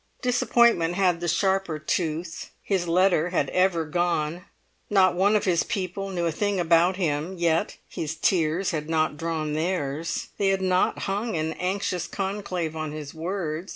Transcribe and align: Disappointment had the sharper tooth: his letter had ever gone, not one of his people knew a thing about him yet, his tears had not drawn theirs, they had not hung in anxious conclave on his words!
Disappointment 0.23 0.95
had 0.95 1.19
the 1.19 1.27
sharper 1.27 1.77
tooth: 1.77 2.49
his 2.63 2.87
letter 2.87 3.29
had 3.29 3.51
ever 3.51 3.85
gone, 3.85 4.45
not 4.89 5.13
one 5.13 5.35
of 5.35 5.45
his 5.45 5.61
people 5.61 6.09
knew 6.09 6.25
a 6.25 6.31
thing 6.31 6.59
about 6.59 6.95
him 6.95 7.35
yet, 7.37 7.77
his 7.87 8.15
tears 8.15 8.71
had 8.71 8.89
not 8.89 9.15
drawn 9.15 9.53
theirs, 9.53 10.29
they 10.39 10.47
had 10.47 10.59
not 10.63 11.03
hung 11.03 11.35
in 11.35 11.53
anxious 11.53 12.07
conclave 12.07 12.75
on 12.75 12.91
his 12.93 13.13
words! 13.13 13.69